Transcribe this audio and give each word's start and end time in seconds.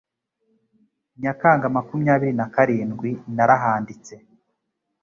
Nyakanga 1.21 1.65
makumyabiri 1.75 2.33
na 2.39 2.45
karindwi 2.53 3.09
narahanditse 3.35 4.13